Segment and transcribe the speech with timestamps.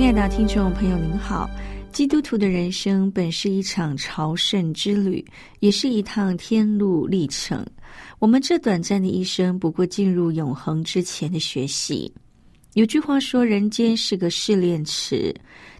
[0.00, 1.46] 亲爱的听众朋友，您好！
[1.92, 5.22] 基督徒的人生本是一场朝圣之旅，
[5.58, 7.62] 也是一趟天路历程。
[8.18, 12.10] 我们这短暂的一生，不过进入永恒之前的学习。
[12.72, 15.34] 有句话说：“人间是个试炼池，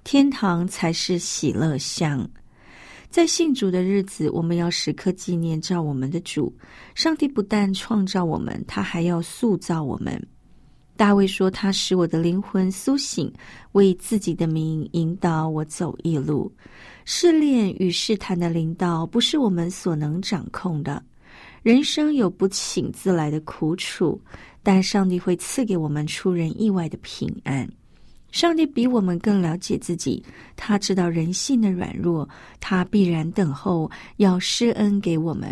[0.04, 2.28] 天堂才是喜乐乡。”
[3.08, 6.54] 在信主的日子，我们要时刻纪念造我们的主。
[6.94, 10.22] 上帝不但创造我们，他还要塑造我们。
[11.00, 13.32] 大卫说：“他使我的灵魂苏醒，
[13.72, 16.52] 为自己的名引导我走一路。
[17.06, 21.02] 试炼与试探的领导不是我们所能掌控的。
[21.62, 24.20] 人生有不请自来的苦楚，
[24.62, 27.66] 但上帝会赐给我们出人意外的平安。
[28.30, 30.22] 上帝比我们更了解自己，
[30.54, 32.28] 他知道人性的软弱，
[32.60, 35.50] 他必然等候要施恩给我们。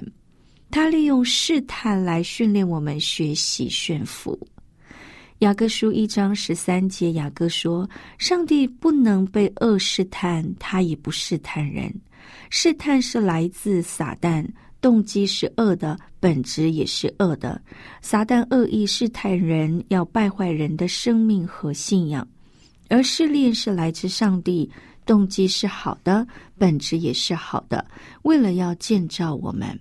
[0.70, 4.38] 他利用试探来训练我们学习驯服。”
[5.38, 11.94] 雅各书一章十三节，雅各说：“上帝不能被恶试探，他也不试探人。
[12.50, 14.44] 试探是来自撒旦，
[14.80, 17.62] 动机是恶的，本质也是恶的。
[18.02, 22.26] 撒旦恶意试探人，要败坏人的生命和信仰；
[22.88, 24.68] 而试炼是来自上帝，
[25.06, 26.26] 动机是好的，
[26.58, 27.86] 本质也是好的，
[28.22, 29.78] 为了要建造我们。”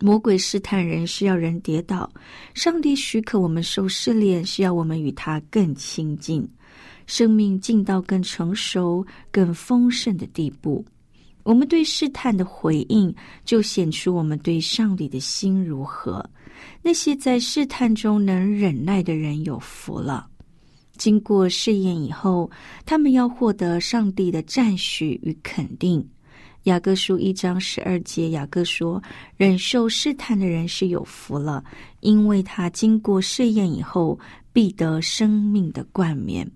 [0.00, 2.10] 魔鬼试探人是要人跌倒，
[2.54, 6.48] 上帝许可我们受试炼，是要我们与他更亲近，
[7.06, 10.84] 生命进到更成熟、更丰盛的地步。
[11.42, 16.24] 我们对试探的回应，就显出我们对上帝的心如何。
[16.82, 20.26] 那些在试探中能忍耐的人有福了。
[20.96, 22.50] 经过试验以后，
[22.84, 26.06] 他们要获得上帝的赞许与肯定。
[26.64, 29.02] 雅各书一章十二节，雅各说
[29.38, 31.64] ：“忍受试探的人是有福了，
[32.00, 34.18] 因为他经过试验以后，
[34.52, 36.46] 必得生命的冠冕。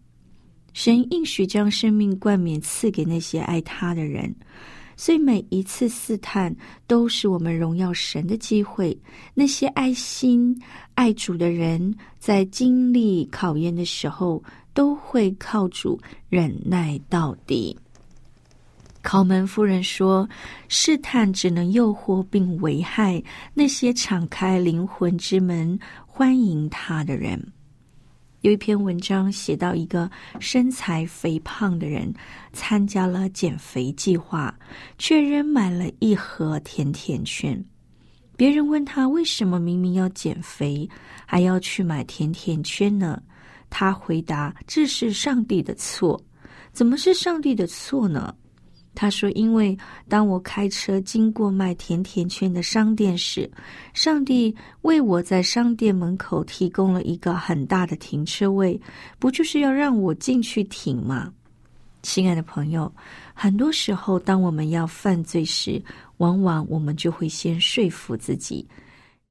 [0.75, 4.35] 神应许将生命冠冕赐给那些爱他的人，
[4.95, 6.55] 所以每一次试探
[6.87, 8.95] 都是我们荣耀神的机会。
[9.33, 10.55] 那些爱心
[10.95, 14.43] 爱主的人，在经历考验的时候，
[14.75, 15.99] 都会靠主
[16.29, 17.75] 忍耐到底。”
[19.05, 20.27] 考门夫人说
[20.67, 23.23] ：“试探只能诱惑并危害
[23.53, 27.41] 那些敞开灵魂之门欢迎他的人。”
[28.41, 30.11] 有一篇文章写到，一个
[30.41, 32.13] 身材肥胖的人
[32.55, 34.53] 参加了减肥计划，
[34.97, 37.63] 却仍买了一盒甜甜圈。
[38.37, 40.89] 别人问他为什么明明要减肥，
[41.27, 43.23] 还要去买甜甜圈呢？
[43.69, 46.19] 他回答：“这是上帝的错。
[46.73, 48.35] 怎么是上帝的错呢？”
[48.95, 49.77] 他说：“因为
[50.09, 53.51] 当我开车经过卖甜甜圈的商店时，
[53.93, 58.81] 上帝为我在商店门口提供了一个很大的停车位，
[59.19, 61.33] 不就是要让我进去停吗？”
[62.03, 62.93] 亲爱的朋友，
[63.33, 65.83] 很多时候，当我们要犯罪时，
[66.19, 68.67] 往往我们就会先说服自己，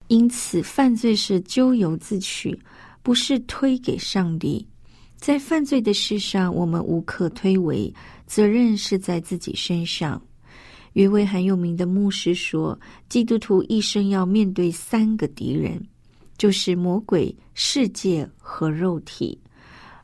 [0.07, 2.59] 因此犯罪是咎由自取，
[3.03, 4.67] 不是推给上帝。
[5.15, 7.93] 在犯罪的事上，我们无可推诿。
[8.33, 10.19] 责任是在自己身上。
[10.93, 15.79] 一位很有名的牧师说：“基督徒一生要面对三个敌人，
[16.35, 19.39] 就是魔鬼、世界和肉体。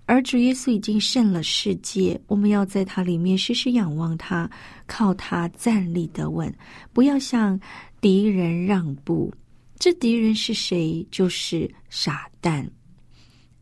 [0.06, 4.48] 而主耶稣已经胜了世界，我们要在他里面时时仰望他，
[4.86, 6.56] 靠他站立得稳，
[6.94, 7.60] 不要向
[8.00, 9.34] 敌人让步。
[9.80, 11.04] 这敌人是谁？
[11.10, 12.70] 就是傻蛋。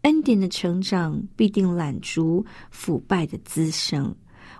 [0.02, 4.14] 恩典的成长必定拦足腐败的滋生。”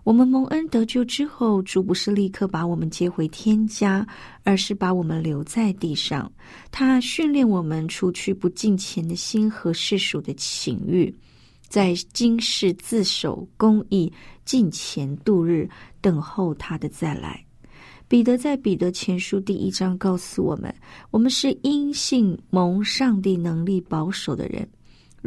[0.08, 4.08] 我们蒙恩得救之后，主不是立刻把我们接回天家，
[4.46, 6.32] 而是把我们留在地上。
[6.72, 11.14] 他训练我们除去不敬虔的心和世俗的情欲，
[11.68, 14.10] 在今世自守公义、
[14.46, 15.70] 敬虔度日，
[16.00, 17.44] 等候他的再来。
[18.08, 20.74] 彼得在彼得前书第一章告诉我们：
[21.12, 24.66] 我们是因信蒙上帝能力保守的人。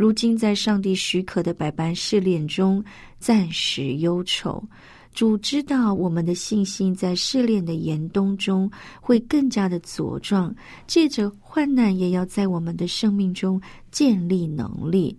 [0.01, 2.83] 如今在上帝许可的百般试炼中，
[3.19, 4.67] 暂时忧愁。
[5.13, 10.57] 主知道我们的信心在试炼的严冬中会更加的茁壮，
[10.87, 13.61] 借着患难也要在我们的生命中
[13.91, 15.15] 建立能力。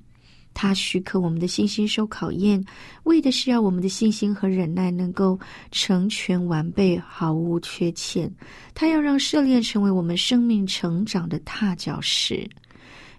[0.51, 2.65] 他许可我们的信心受考验，
[3.03, 5.39] 为的是要我们的信心和忍耐能够
[5.69, 8.33] 成全完备，毫无缺欠。
[8.73, 12.49] 他要让试炼成为我们生命成长的踏脚石。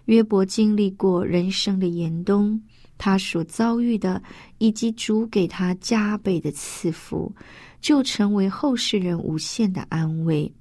[0.05, 2.61] 约伯经历过人生的严冬，
[2.97, 4.21] 他所遭遇的，
[4.57, 7.33] 以及主给他加倍的赐福，
[7.79, 10.51] 就成为后世人无限的安慰。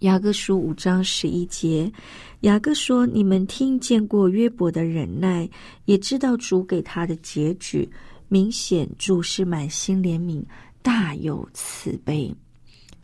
[0.00, 1.92] 雅各书五章十一节，
[2.40, 5.48] 雅各说：“你们听见过约伯的忍耐，
[5.86, 7.88] 也知道主给他的结局。
[8.28, 10.42] 明显主是满心怜悯，
[10.82, 12.32] 大有慈悲。”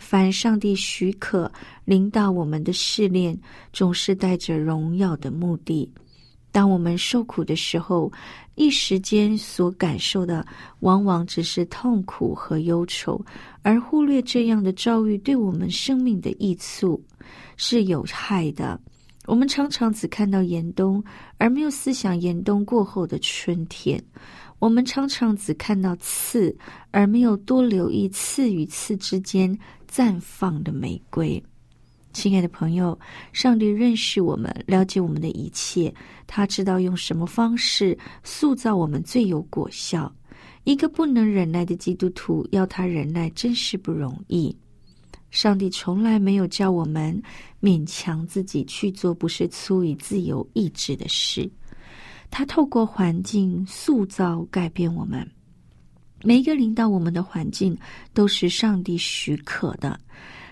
[0.04, 1.50] 凡上帝许可
[1.86, 3.36] 领导我们的试炼，
[3.72, 5.90] 总是带着荣耀的目的。
[6.52, 8.12] 当我们受苦的时候，
[8.54, 10.46] 一时间所感受的，
[10.80, 13.18] 往往只是痛苦和忧愁，
[13.62, 17.02] 而忽略这样的遭遇对我们生命的益处
[17.56, 18.78] 是有害的。
[19.26, 21.02] 我们常常只看到严冬，
[21.38, 23.98] 而没有思想严冬过后的春天。
[24.60, 26.56] 我们常常只看到刺，
[26.90, 29.58] 而没有多留意刺与刺之间
[29.94, 31.41] 绽放的玫瑰。
[32.12, 32.99] 亲爱的朋友，
[33.32, 35.94] 上帝认识我们，了解我们的一切，
[36.26, 40.12] 他知道用什么方式塑造我们最有果效。
[40.64, 44.52] 一个不能忍耐的基督徒，要他忍耐真是不容易。
[45.31, 47.23] 上帝从来没有叫我们
[47.62, 51.49] 勉强自己去做不是出于自由意志的事。
[52.32, 55.25] 他透过环境塑造、改变我们。
[56.24, 57.76] 每一个领导我们的环境
[58.14, 60.00] 都是上帝许可的。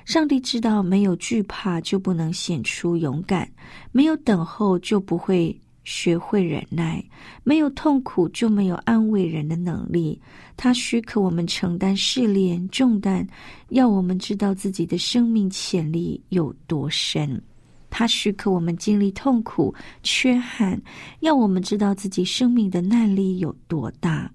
[0.05, 3.47] 上帝知道，没有惧怕就不能显出勇敢；
[3.91, 7.03] 没有等候就不会学会忍耐；
[7.43, 10.21] 没有痛苦就没有安慰人的能力。
[10.57, 13.27] 他许可我们承担试炼重担，
[13.71, 17.41] 要我们知道自己的生命潜力有多深。
[17.89, 20.81] 他许可我们经历痛苦、缺憾，
[21.21, 24.31] 要我们知道自己生命的耐力有多大。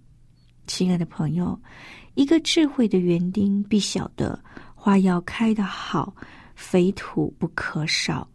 [0.67, 1.57] 亲爱的朋友，
[2.13, 4.37] 一个智慧的园丁必晓得，
[4.75, 6.13] 花要开得好，
[6.55, 8.27] 肥土不可少。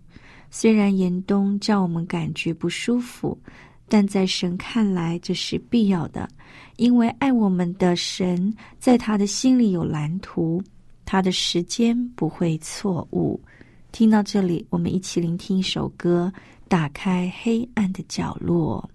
[0.50, 3.38] 虽然严冬叫我们感觉不舒服，
[3.88, 6.29] 但在神看来这是必要的，
[6.76, 10.62] 因为爱我们的神在他的心里有蓝图，
[11.05, 13.40] 他的时间不会错误。
[13.93, 16.32] 听到这里，我们一起聆听一首歌，
[16.69, 18.88] 《打开黑暗的角落》。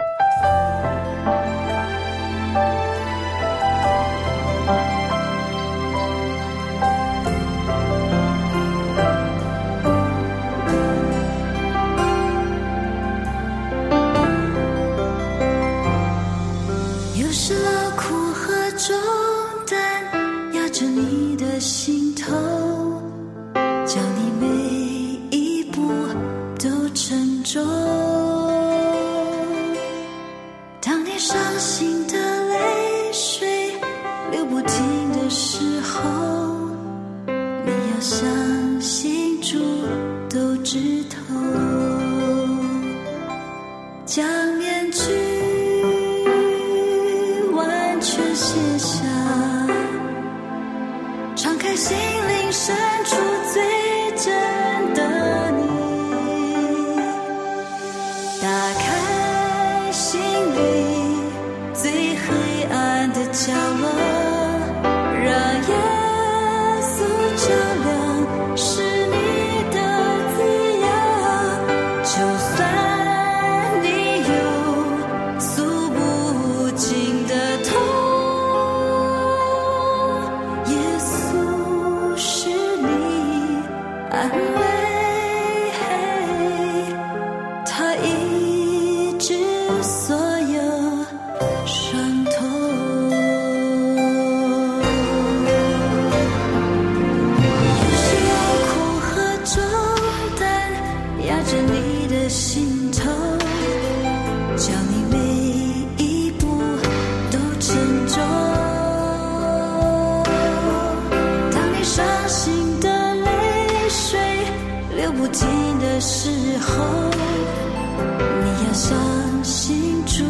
[118.44, 118.98] 你要相
[119.44, 120.24] 信主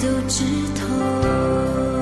[0.00, 1.93] 都知头。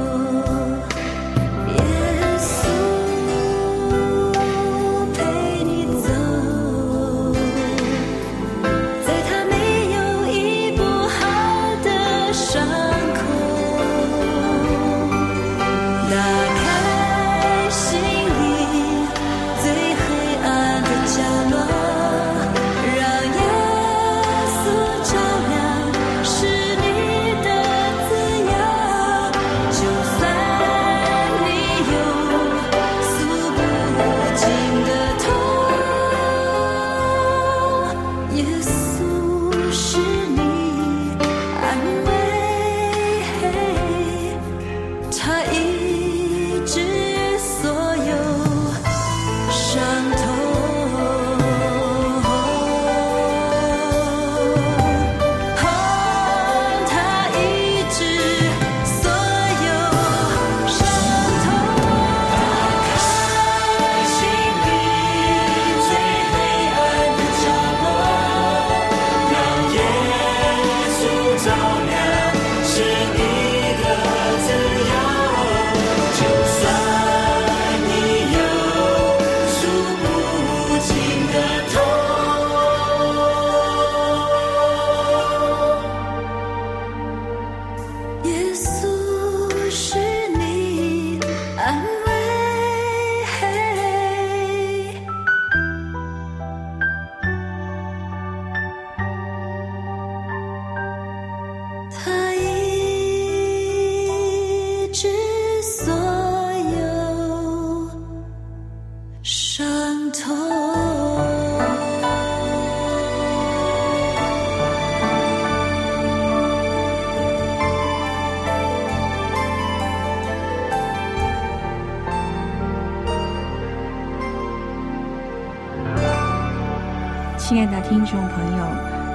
[127.52, 128.64] 亲爱的听众朋友，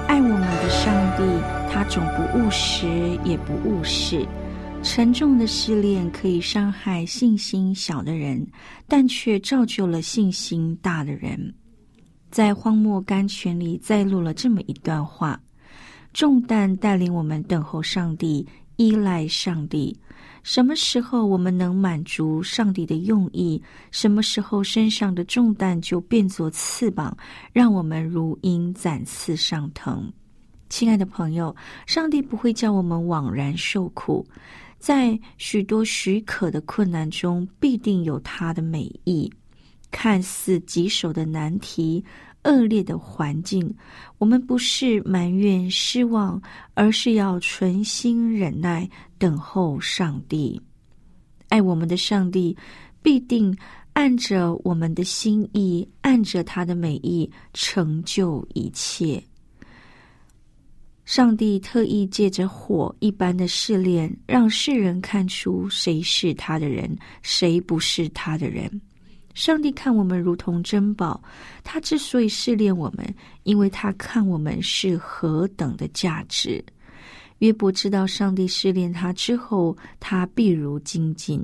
[0.08, 1.24] 爱我们的上帝，
[1.74, 2.88] 他总不务实，
[3.26, 4.24] 也不务事。
[4.84, 8.46] 沉重的试炼可以伤害信心小的人，
[8.88, 11.52] 但却造就了信心大的人。
[12.30, 15.42] 在荒漠甘泉里再录了这么一段话：
[16.14, 20.00] 重担带领我们等候上帝，依赖上帝。
[20.48, 23.62] 什么时候我们能满足上帝的用意？
[23.92, 27.16] 什么时候身上的重担就变作翅膀，
[27.52, 30.10] 让我们如鹰展翅上腾？
[30.70, 31.54] 亲爱的朋友，
[31.86, 34.26] 上帝不会叫我们枉然受苦，
[34.80, 39.30] 在许多许可的困难中，必定有他的美意。
[39.92, 42.04] 看似棘手的难题。
[42.48, 43.76] 恶劣的环境，
[44.18, 46.42] 我们不是埋怨失望，
[46.76, 50.60] 而是要存心忍耐，等候上帝。
[51.50, 52.56] 爱我们的上帝，
[53.02, 53.56] 必定
[53.92, 59.22] 按着我们的心意，按着他的美意成就一切。
[61.04, 68.70] 上帝特意借着火一般的试炼，让世人看出谁是他的人，谁不是他的人。
[69.38, 71.22] 上帝看我们如同珍宝，
[71.64, 73.06] 他之所以试炼我们，
[73.44, 76.62] 因为他看我们是何等的价值。
[77.38, 81.40] 约伯知道上帝试炼他之后，他必如精进。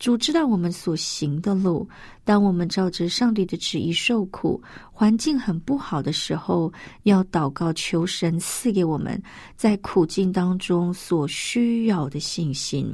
[0.00, 1.88] 主知道我们所行的路，
[2.24, 6.70] 当我们照着上帝的旨意受苦，环境很不好的时候，
[7.04, 9.22] 要祷告求神赐给我们
[9.56, 12.92] 在苦境当中所需要的信心。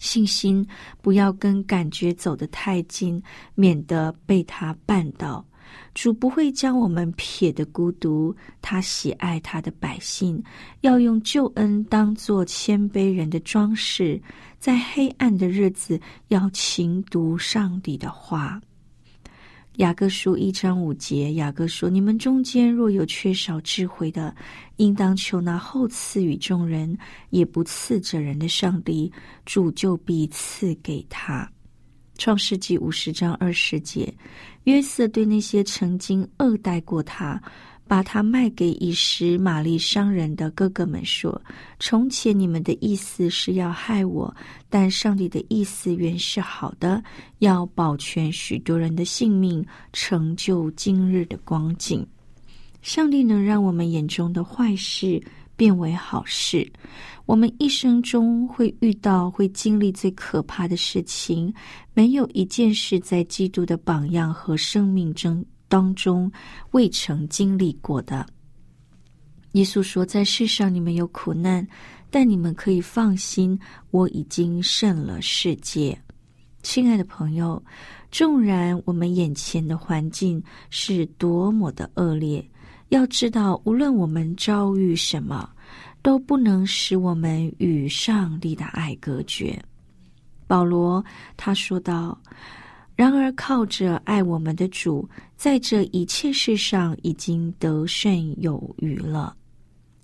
[0.00, 0.66] 信心
[1.00, 3.22] 不要跟感觉走得太近，
[3.54, 5.46] 免得被他绊倒。
[5.94, 10.42] 主不会将我们撇得孤独，他喜爱他的百姓，
[10.80, 14.20] 要用救恩当做谦卑人的装饰，
[14.58, 18.60] 在黑暗的日子要勤读上帝的话。
[19.76, 24.34] 雅各书一章五节，雅各说：“你们中间若有缺少智慧的，
[24.76, 26.96] 应当求那后赐予众人，
[27.30, 29.10] 也不赐这人的上帝，
[29.46, 31.50] 主就必赐给他。”
[32.18, 34.12] 创世纪五十章二十节，
[34.64, 37.40] 约瑟对那些曾经恶待过他。
[37.90, 41.42] 把它卖给以实玛利商人的哥哥们说
[41.80, 44.32] ：“从前你们的意思是要害我，
[44.68, 47.02] 但上帝的意思原是好的，
[47.40, 52.06] 要保全许多人的性命，成就今日的光景。
[52.80, 55.20] 上帝能让我们眼中的坏事
[55.56, 56.64] 变为好事。
[57.26, 61.52] 我们一生中会遇到、会经历最可怕的事情，
[61.92, 66.30] 没有一件事在基督的榜样和生命中。”当中
[66.72, 68.26] 未曾经历过的。
[69.52, 71.66] 耶稣说：“在世上你们有苦难，
[72.10, 73.58] 但你们可以放心，
[73.90, 75.98] 我已经胜了世界。”
[76.62, 77.62] 亲爱的朋友，
[78.10, 82.44] 纵然我们眼前的环境是多么的恶劣，
[82.90, 85.48] 要知道，无论我们遭遇什么，
[86.02, 89.58] 都不能使我们与上帝的爱隔绝。
[90.46, 91.02] 保罗
[91.36, 92.16] 他说道
[93.00, 99.34] ：“然而靠着爱我们的主，在这一切事上已经得胜有余了。”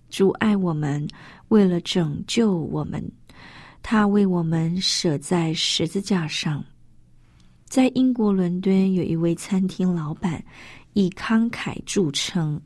[0.08, 1.06] 主爱我们，
[1.48, 3.06] 为了拯救我们，
[3.82, 6.64] 他为我们舍在十字架上。
[7.66, 10.42] 在英国伦敦有一位餐厅老板，
[10.94, 12.58] 以慷慨著称。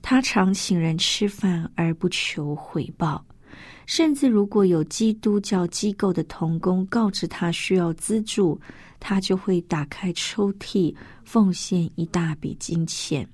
[0.00, 3.24] 他常请人吃饭而不求回报，
[3.86, 8.60] 甚至如果有基督教机构的童工告知他需要资助，
[9.00, 13.26] 他就会打开抽屉奉献一大笔金钱。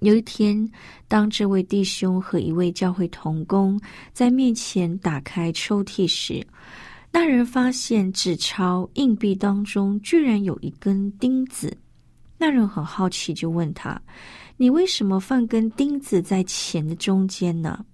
[0.00, 0.70] 有一天，
[1.08, 3.80] 当这位弟兄和一位教会童工
[4.12, 6.46] 在面前打开抽屉时，
[7.10, 11.74] 那人发现纸钞硬币当中居然有一根钉子。
[12.36, 13.98] 那人很好奇，就问他
[14.58, 17.84] ：“你为什么放根钉子在钱的中间呢？”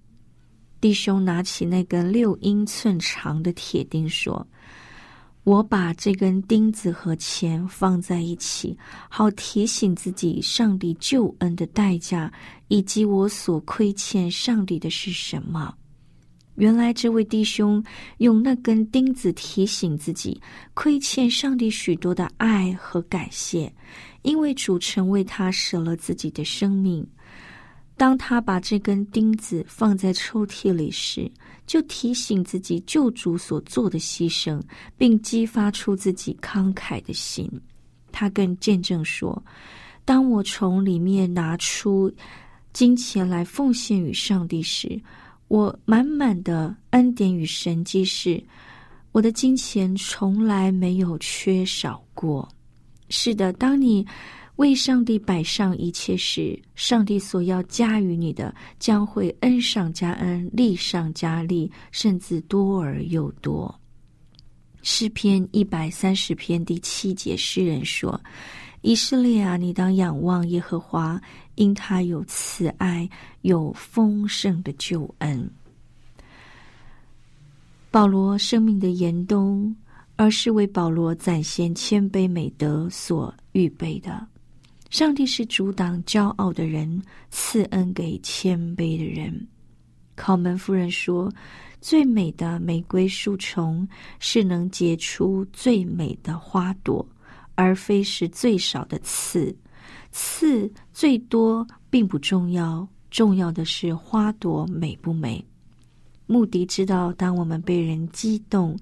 [0.81, 4.45] 弟兄拿起那根六英寸长的铁钉说。
[5.43, 8.77] 我把这根钉子和钱放在一起，
[9.09, 12.31] 好提醒自己上帝救恩的代价，
[12.67, 15.73] 以及我所亏欠上帝的是什么。
[16.55, 17.83] 原来这位弟兄
[18.19, 20.39] 用那根钉子提醒自己
[20.75, 23.73] 亏欠上帝许多的爱和感谢，
[24.21, 27.03] 因为主曾为他舍了自己的生命。
[28.01, 31.31] 当他把这根钉子放在抽屉里时，
[31.67, 34.59] 就提醒自己救主所做的牺牲，
[34.97, 37.47] 并激发出自己慷慨的心。
[38.11, 39.39] 他更见证说
[40.03, 42.11] ：“当我从里面拿出
[42.73, 44.99] 金钱来奉献与上帝时，
[45.47, 48.43] 我满满的恩典与神迹是，
[49.11, 52.49] 我的金钱从来没有缺少过。”
[53.09, 54.03] 是的，当你。
[54.61, 63.73] 为上帝摆上一切事，上帝所要加于你的，将会恩上加恩，利上加利，甚至多而又多。
[64.83, 68.21] 诗篇一百三十篇第七节，诗人说
[68.81, 71.19] ：“以色列啊，你当仰望耶和华，
[71.55, 73.09] 因他有慈爱，
[73.41, 75.49] 有丰盛的救恩。”
[77.89, 79.75] 保罗生命的严冬，
[80.17, 84.27] 而是为保罗展现谦卑美德所预备的。
[84.91, 89.47] 上帝是阻挡骄傲的人，赐恩给谦卑的人。
[90.15, 91.31] 考门夫人说
[91.79, 93.87] ：“最美的玫瑰树丛
[94.19, 97.07] 是能结出最美的花朵，
[97.55, 99.55] 而非是最少的刺。
[100.11, 105.43] 刺最多并不重要，重要的是花朵美不美。”
[106.27, 108.77] 穆迪知道，当我们被人激动。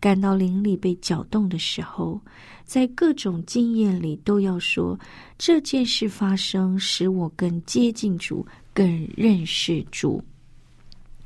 [0.00, 2.20] 感到灵里被搅动的时候，
[2.64, 4.98] 在各种经验里都要说
[5.36, 10.22] 这件事发生，使我更接近主，更认识主。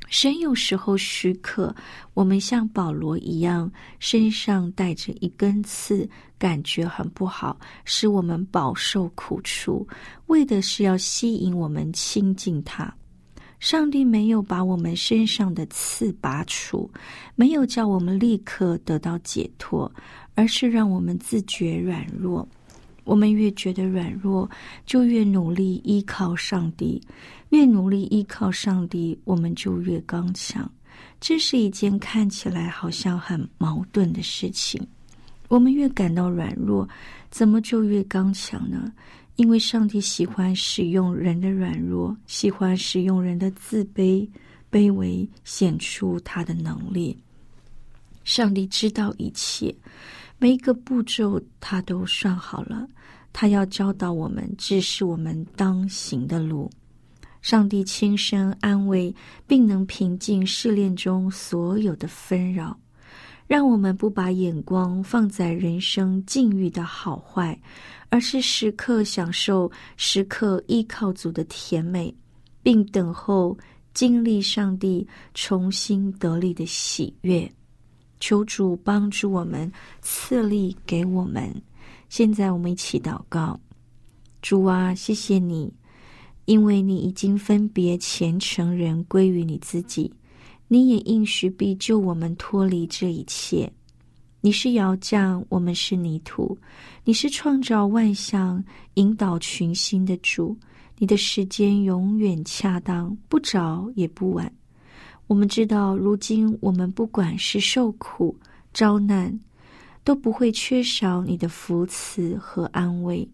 [0.09, 1.75] 神有时候许可
[2.13, 6.07] 我们像保罗一样，身上带着一根刺，
[6.37, 9.87] 感觉很不好，使我们饱受苦楚，
[10.27, 12.93] 为的是要吸引我们亲近他。
[13.63, 16.91] 上帝没有把我们身上的刺拔除，
[17.33, 19.89] 没有叫我们立刻得到解脱，
[20.35, 22.45] 而是让我们自觉软弱。
[23.05, 24.49] 我们越觉得软弱，
[24.85, 27.01] 就越努力依靠上帝；
[27.51, 30.69] 越努力依靠上帝，我们就越刚强。
[31.21, 34.85] 这是一件看起来好像很矛盾的事情。
[35.47, 36.85] 我们越感到软弱，
[37.31, 38.91] 怎么就越刚强呢？
[39.35, 44.27] 因为上帝喜欢使用人的软弱，喜欢使用人的自卑、
[44.71, 47.17] 卑微，显出他的能力。
[48.23, 49.75] 上帝知道一切，
[50.37, 52.87] 每一个步骤他都算好了。
[53.33, 56.69] 他要教导我们，指示我们当行的路。
[57.41, 59.13] 上帝亲身安慰，
[59.47, 62.79] 并能平静试炼中所有的纷扰。
[63.53, 67.55] 让我们不把眼光放在人生境遇的好坏，
[68.09, 72.11] 而是时刻享受、时刻依靠主的甜美，
[72.63, 73.55] 并等候
[73.93, 77.47] 经历上帝重新得力的喜悦。
[78.19, 81.53] 求主帮助我们，赐力给我们。
[82.09, 83.59] 现在我们一起祷告：
[84.41, 85.71] 主啊，谢谢你，
[86.45, 90.11] 因为你已经分别虔诚人归于你自己。
[90.73, 93.71] 你也应许必救我们脱离这一切，
[94.41, 96.57] 你是窑匠，我们是泥土；
[97.03, 98.63] 你是创造万象、
[98.95, 100.57] 引导群星的主。
[100.97, 104.51] 你的时间永远恰当，不早也不晚。
[105.27, 108.35] 我们知道，如今我们不管是受苦、
[108.73, 109.39] 遭难，
[110.03, 113.29] 都不会缺少你的扶持和安慰，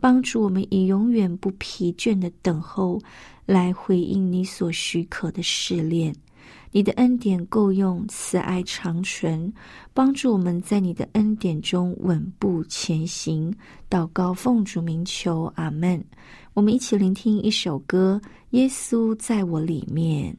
[0.00, 3.00] 帮助我们以永远不疲倦的等候
[3.46, 6.12] 来回应你所许可的试炼。
[6.72, 9.52] 你的恩典够用，慈爱长存，
[9.92, 13.54] 帮助我们在你的恩典中稳步前行。
[13.90, 16.02] 祷告奉主名求，阿门。
[16.54, 20.34] 我们一起聆听一首歌，《耶稣在我里面》。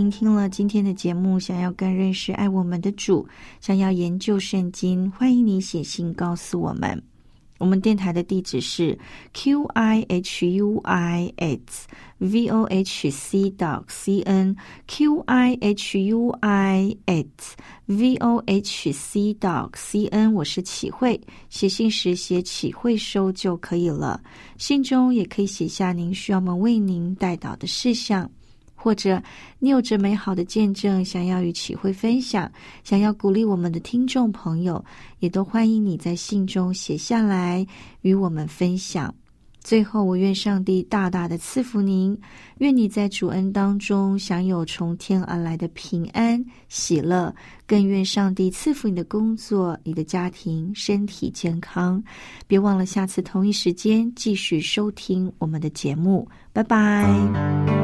[0.00, 3.28] 您听了今天的节目，想要更认识爱我们的主，
[3.60, 7.02] 想要研究圣经，欢迎你写信告诉我们。
[7.58, 8.98] 我们电台的地址是
[9.34, 11.86] q i h u i s
[12.16, 18.42] v o h c dot c n q i h u i s v o
[18.46, 20.32] h c dot c n。
[20.32, 24.18] 我是启慧，写信时写启慧收就可以了。
[24.56, 28.30] 信中也可以写下您需要我们为您带导的事项。
[28.82, 29.22] 或者
[29.58, 32.50] 你有着美好的见证，想要与启慧分享，
[32.82, 34.82] 想要鼓励我们的听众朋友，
[35.18, 37.66] 也都欢迎你在信中写下来
[38.00, 39.14] 与我们分享。
[39.62, 42.18] 最后，我愿上帝大大的赐福您，
[42.60, 47.34] 愿你在主恩当中享有从天而来的平安喜乐，
[47.66, 52.02] 更愿上帝赐福你的工作、你的家庭身体健康。
[52.46, 57.79] 别忘了下次同一时间继续收听我们的节目，拜拜。